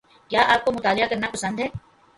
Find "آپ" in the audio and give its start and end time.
0.47-0.65